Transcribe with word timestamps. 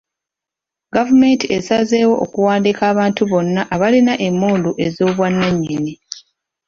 Gavumenti 0.95 1.45
esazeewo 1.57 2.15
okuwandiika 2.25 2.83
abantu 2.91 3.21
bonna 3.31 3.61
abalina 3.75 4.13
emmundu 4.27 4.71
ez'obwannannyini. 4.85 5.93